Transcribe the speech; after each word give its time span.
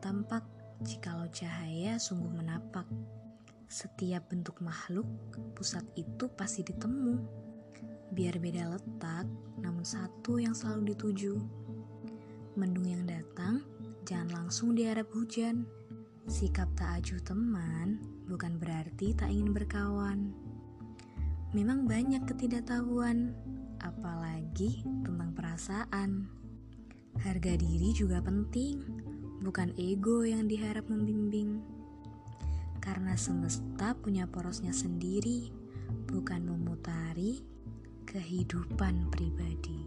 tampak 0.00 0.42
jikalau 0.80 1.28
cahaya 1.28 2.00
sungguh 2.00 2.32
menapak. 2.32 2.88
Setiap 3.70 4.32
bentuk 4.32 4.58
makhluk, 4.64 5.06
pusat 5.54 5.84
itu 5.94 6.26
pasti 6.32 6.64
ditemu. 6.64 7.20
Biar 8.10 8.40
beda 8.40 8.74
letak, 8.74 9.28
namun 9.60 9.86
satu 9.86 10.40
yang 10.40 10.56
selalu 10.56 10.96
dituju. 10.96 11.36
Mendung 12.58 12.88
yang 12.88 13.06
datang, 13.06 13.62
jangan 14.08 14.42
langsung 14.42 14.74
diharap 14.74 15.06
hujan. 15.14 15.68
Sikap 16.26 16.66
tak 16.74 17.04
acuh 17.04 17.22
teman 17.22 18.02
bukan 18.26 18.58
berarti 18.58 19.14
tak 19.14 19.30
ingin 19.30 19.54
berkawan. 19.54 20.34
Memang 21.54 21.86
banyak 21.86 22.26
ketidaktahuan, 22.26 23.36
apalagi 23.78 24.82
tentang 25.06 25.30
perasaan. 25.36 26.39
Harga 27.18 27.58
diri 27.58 27.90
juga 27.90 28.22
penting, 28.22 28.78
bukan 29.42 29.74
ego 29.74 30.22
yang 30.22 30.46
diharap 30.46 30.86
membimbing. 30.86 31.58
Karena 32.78 33.18
semesta 33.18 33.96
punya 33.98 34.30
porosnya 34.30 34.70
sendiri, 34.70 35.50
bukan 36.06 36.46
memutari 36.46 37.42
kehidupan 38.06 39.10
pribadi. 39.10 39.79